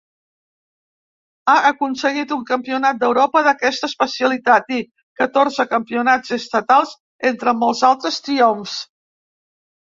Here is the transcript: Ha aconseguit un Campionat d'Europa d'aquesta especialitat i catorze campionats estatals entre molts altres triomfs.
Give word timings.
Ha 1.51 1.57
aconseguit 1.71 2.33
un 2.35 2.39
Campionat 2.51 3.01
d'Europa 3.03 3.43
d'aquesta 3.47 3.89
especialitat 3.91 4.73
i 4.79 4.79
catorze 5.21 5.67
campionats 5.75 6.35
estatals 6.39 6.97
entre 7.33 7.55
molts 7.67 7.85
altres 7.93 8.19
triomfs. 8.31 8.81